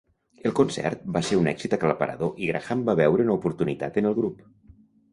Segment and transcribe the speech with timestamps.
[0.49, 4.21] El concert va ser un èxit aclaparador i Graham va veure una oportunitat en el
[4.23, 4.47] grup.